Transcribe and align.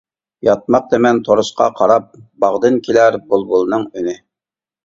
ياتماقتىمەن 0.45 1.19
تورۇسقا 1.27 1.67
قاراپ، 1.81 2.09
باغدىن 2.45 2.81
كېلەر 2.89 3.19
بۇلبۇلنىڭ 3.29 3.89
ئۈنى. 3.93 4.19